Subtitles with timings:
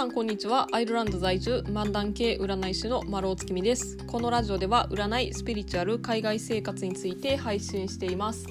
[0.00, 0.66] さんこんにちは。
[0.72, 3.98] アイルランド在住漫談系占い師の丸尾月見です。
[4.06, 8.46] このラジオでは占いスピリチュアル海外生活について配信しています。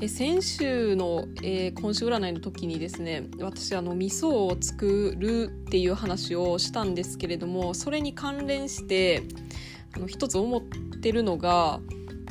[0.00, 9.22] え先週の、えー、今週占いの時にですね私あの味噌を作るっていう話をしたんですけれどもそれに関連して
[9.94, 11.78] あの一つ思ってるのが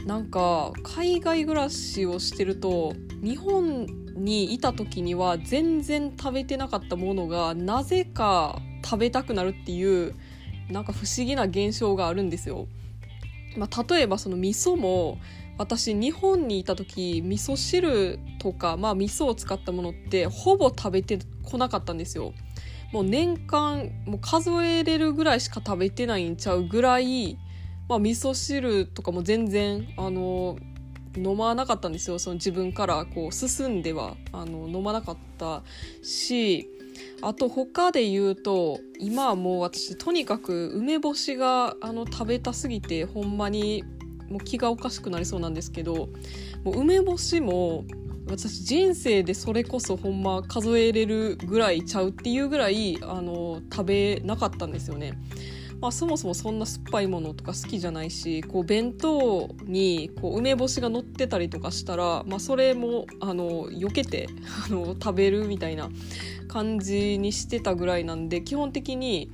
[0.07, 10.15] なんか海外暮らしをしてると日本にいた時には全然食べてなかったものがなぜか食べたくなるっていう
[10.69, 12.67] なんか不思議な現象があるんですよ。
[13.57, 15.17] まあ、例えばその味噌も
[15.57, 22.33] 私日本にいた時味噌汁とか、まあ、味噌を使ったものってほぼ食べてこなかったんですよ。
[22.91, 27.37] もう年間もう数えれるぐらいしか食べてないんちゃうぐらい、
[27.89, 30.57] まあ、味噌汁とかも全然あの
[31.17, 35.63] 飲まなかったんですよその自分からこう進んではあの飲まなかった
[36.01, 36.69] し
[37.21, 43.83] あと他で言うと今はもう私とにかく梅干しがあの食べたすぎてほんまに
[44.29, 46.09] もう気がおかしくなりそうなんですけど
[46.63, 47.85] もう梅干しも
[48.27, 55.13] 私人生でそれこそほんま数えれるぐらいちゃうっていうぐらいあの食べなかったんですよね。
[55.81, 64.27] まあ、そもそもそんな酸っぱいものとか好きじゃないしこう弁当にこう梅干しが乗ってたりとかしたら、まあ、それもあの避けて
[64.67, 65.89] あの食べるみたいな
[66.47, 69.29] 感じにしてたぐらいなんで基本的に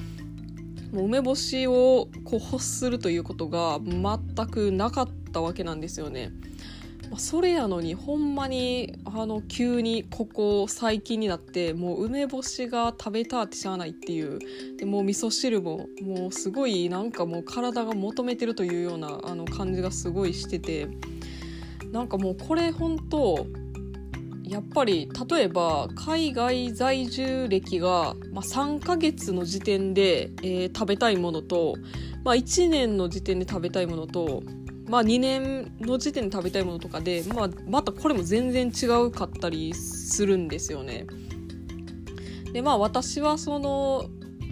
[0.92, 6.32] もう梅干しをこう欲するということが全くなかったわけなんですよね。
[7.18, 14.40] それやのにほんまにあの急にここ最近になってもう梅干しが食べたってしゃあないっていう
[14.78, 20.88] でもう味噌汁ももうすごいなんかもう体が求めてるというようなあの感じがすごいしてて
[21.92, 23.46] なんかもうこれ本当
[24.52, 31.76] やっぱり例えば海外在住歴が、まあ、3ヶ月の時点で、えー、食べたいものと、
[32.26, 34.44] まあ、1年の時点で食べたいものと
[34.92, 41.08] まあ、2年の時点で食べたいものとかで、まあ、またこれも全然違うかったりするんですよね。
[42.52, 44.10] でまあ私はその、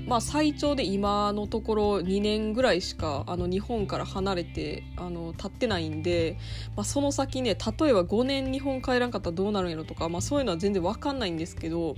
[0.07, 6.37] まあ、最長で今のところ2年ぐらいしかあの日本から離れてあの経ってないんで、
[6.77, 11.95] まあ、その先ね例えば5年日本帰らんかったらどうなるんやろとか、まあ、そういうのは全然分かんないんですけど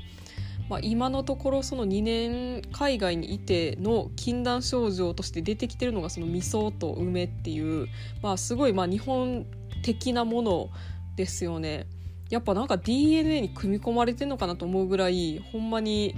[0.71, 7.87] まあ、今のところその2年海外にいての禁断症状として出てきてるのがその味噌と梅っていう、
[8.23, 9.45] まあ、すごいまあ日本
[9.83, 10.69] 的なもの
[11.17, 11.87] ですよね。
[12.29, 16.15] やっぱなんか DNA に組み込まれてんのかなと思うぐらいほんまに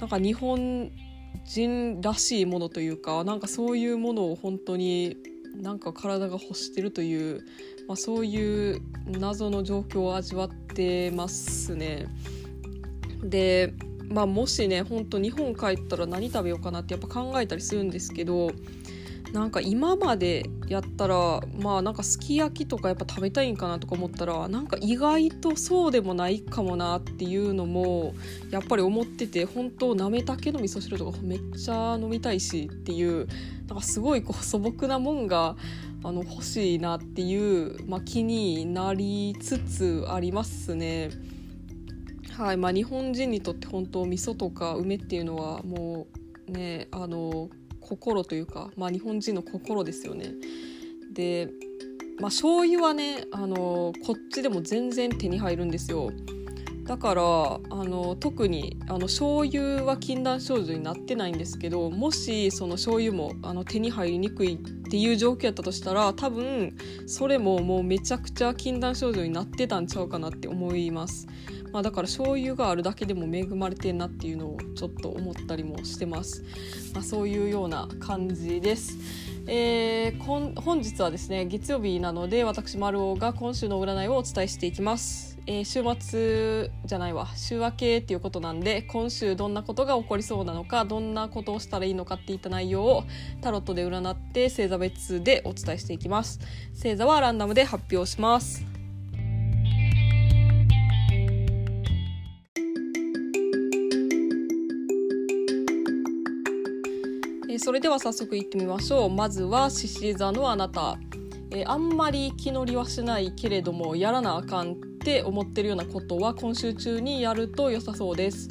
[0.00, 0.90] なんか日本
[1.44, 5.18] 人らしいものというかなんかそういうものを本当に
[5.54, 7.42] なんか体が欲してるという、
[7.88, 12.06] まあ、そういう謎の状況を味わってますね。
[13.28, 13.74] で
[14.08, 18.52] まあもしねほんと日本帰ったら何食べようかなってやっぱ考えたりするんですけど
[19.32, 28.14] なんか今までやったらまあなんかすき焼きとかやっぱ食べたいんかなとか思ったらなんか意外とそうでもないかもなっていうのも
[28.50, 33.26] やっぱり思ってて本当なめたけの味噌汁とかめっちゃ飲みたいしっていう
[33.66, 35.56] なんかすごいこう素朴なもんが
[36.04, 41.10] あの欲しいなっていう、まあ、気になりつつありますね。
[42.36, 46.06] はいまあ、日本人にとって本当味噌とか梅っていうのはも
[46.48, 47.48] うねあの
[47.80, 50.34] 心というか、まあ、日本人の心ですよね。
[51.14, 51.48] で、
[52.20, 56.10] まあ、醤油はねあのこっちでも全然手に入るんですよ。
[56.86, 64.58] だからあの特にあの醤油は禁断症状になってないんですけどもしその醤油もあの手に入りにくいっ
[64.88, 66.76] ていう状況やったとしたら多分
[67.06, 71.26] それももうめちゃくちゃ禁断症状になってたんちゃうかなって思います。
[71.72, 76.42] まあ、だから醤油があるだけでも恵まれてんなっていうのをちょっと思ったりもしてます、
[76.94, 78.96] まあ、そういうような感じです、
[79.46, 85.35] えー、本日はですね月曜日なので私丸尾が今週の占いをお伝えしていきます。
[85.48, 87.28] えー、週末じゃないわ。
[87.36, 93.04] 週明けっていうことなんで今週どんなことが起こりそうなのかどんなことをしたらいいのかっていった内容を
[93.42, 96.40] タロットで占って星座別でお伝えしていきます。
[96.74, 98.66] 星座はランダムで発表します。
[107.58, 109.10] それでは早速いってみましょう。
[109.10, 110.98] まずは獅子座のあなた、
[111.50, 118.48] えー、あんまり気乗りはしないけれどもやらなあかんって思ってるようなことは今週中にやると良さそうです。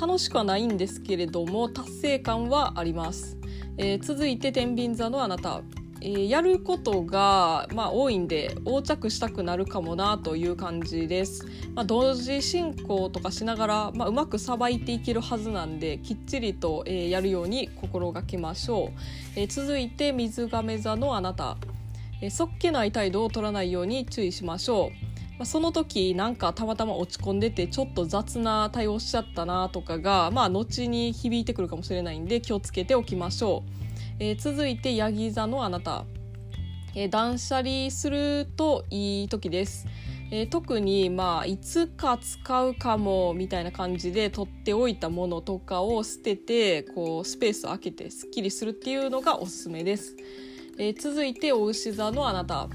[0.00, 3.38] 楽しくはないんですけれども達成感はあります、
[3.76, 5.62] えー、続いて天秤座のあなた。
[6.02, 19.00] えー、やることが、まあ、多いんで横着したくなるかもなという感じです、まあ、同時進行とかしながら、まあ、うまくさばいていけるはずなんできっちりと、えー、やるように心がけましょう、
[19.36, 21.56] えー、続いて水亀座のあなた、
[22.20, 25.05] えー、そっけない態度を取らないように注意しましょう。
[25.38, 33.70] まあ、その時なんかたまたま落ち込んでてちょっと雑な対応しちゃったなとかがまあ後に響いてくるかもしれないんで気をつけておきましょう、
[34.18, 36.06] えー、続いてヤギ座のあなた、
[36.94, 39.86] えー、断捨離するといい時です。
[40.32, 50.16] えー、特にまあいつか使うかもみたいな感じで取っておいたものとかを捨ててこうスペースを空けてすっきりするっていうのがおすすめです、
[50.78, 52.68] え、続いてお牛座のあなた。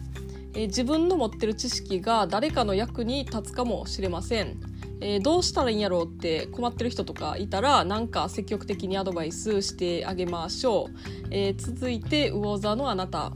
[0.54, 4.60] えー、自分の持ってる知識が誰かの役に立つかもしれません、
[5.02, 13.34] えー、どうしたらいいんやろうって困ってる人とかいたらなんか積極的にアドバイスしてあげましょう、えー、続いて魚座のあなた。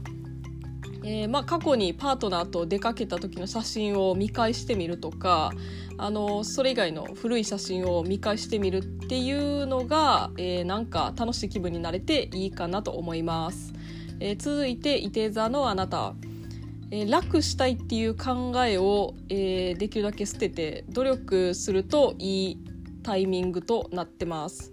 [1.08, 5.52] えー、まあ、過去にパートナーと出かけた時の写真を見返してみるとか
[5.98, 13.72] あのそれ以外の古い写真を見返してみるっていうのが、えー、なんか楽しい気分になれていいかなと思います、
[14.18, 16.14] えー、続いて伊手座のあなた。
[16.90, 22.58] えー、楽したいっていう考えを、えー、できるだけ捨てて努力するといい
[23.02, 24.72] タイミングとなってます。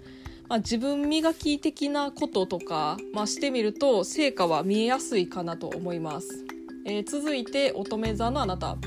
[0.49, 6.45] まあ、自分磨き的なこととか、まあ、してみると成果は見えやすいかなと思います。
[6.85, 8.77] えー、続いて乙女座のあなた。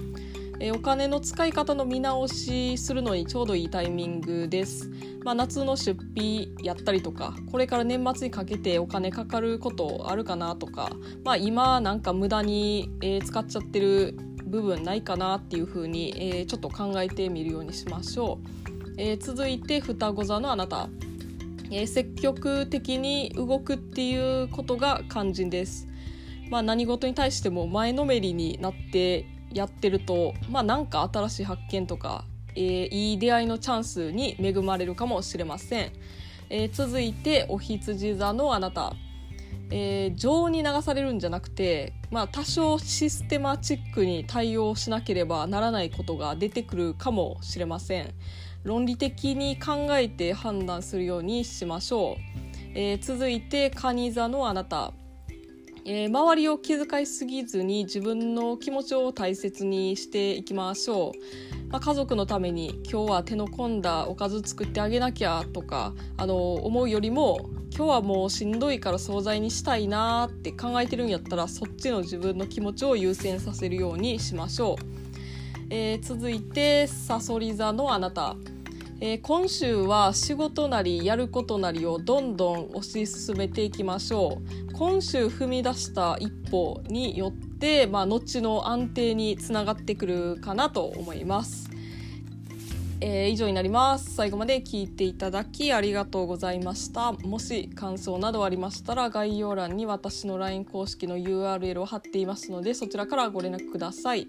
[0.58, 4.90] えお金の使い方の見直しするのにちょうどいいタイミングです。
[5.22, 10.90] まあ、夏の出費やったりとかこれから年末にかけてお金かかることあるかなとか、
[11.24, 18.94] まあ、今なんか無駄に、えー、使っちゃってる部分ないかなっていうふうに、えー、ちょっと考えてみるようにしましょう。
[18.98, 20.88] えー、続いて双子座のあなた、
[21.70, 25.88] えー、積極的に動くっていうことが肝心です。
[26.50, 29.26] まあ、何事に対しても前のめりになって
[29.56, 32.24] やってると、まあ、なんか新しい発見とか
[32.56, 35.92] えー、いい出会いのチャンスに恵まれるかもしれません、
[36.48, 38.94] えー、続いてお羊座のあなた、
[39.70, 48.14] えー、情に流されるんじゃなくて、まあ、多少システマチックに対応しなければならないことが出てくるかもしれません。
[48.64, 52.16] 論理的に考えて判断するようにしましょう、
[52.74, 54.92] えー、続いて蟹座のあなた。
[55.88, 74.76] えー、周りを気遣いすぎずに自分の気持ちを大切にしていきましょう、まあ、家族のために今日は手の込んだおかず作ってあげなきゃとかあの思うよりも今日はもうしんどいから惣菜にしたいなって考えてるんやったらそっちの自分の気持ちを優先させるようにしましょう、
[75.70, 78.34] えー、続いてさそり座のあなた。
[78.98, 84.40] えー、今週は仕事なりやることなりをどんどん推し進めていきましょ
[84.70, 84.72] う。
[84.72, 91.70] 今週踏み出した一歩によって、まあ、後の安定につながってくるかなと思います、
[93.00, 94.14] えー、以上になります。
[94.14, 97.12] 最後まで聞いていただきありがとうございました。
[97.12, 104.26] もし感想などありましたら概要欄に私の LINE 公式の URL を貼っていますのでそちらからご連絡ください。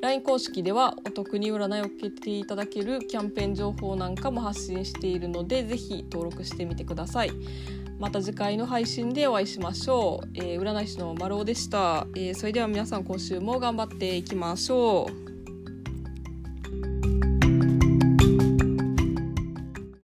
[0.00, 7.32] LINE 公式ではお得に占いを受けていただけるキャンペーン情報なんかも発信しているのでぜひ登録してみてください。
[7.98, 15.27] また次回の配信でお会いしましょう、えー、占い師の丸尾でした、えー、それでは皆さん今週も頑張っていきましょう。